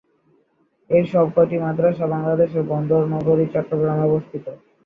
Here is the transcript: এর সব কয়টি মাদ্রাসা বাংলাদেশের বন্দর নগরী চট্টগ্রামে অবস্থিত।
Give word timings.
এর 0.89 1.05
সব 1.11 1.25
কয়টি 1.35 1.57
মাদ্রাসা 1.63 2.05
বাংলাদেশের 2.13 2.63
বন্দর 2.71 3.01
নগরী 3.13 3.45
চট্টগ্রামে 3.53 4.03
অবস্থিত। 4.09 4.45